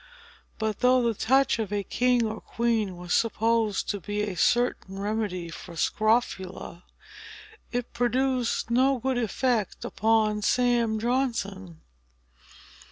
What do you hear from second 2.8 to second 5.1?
was supposed to be a certain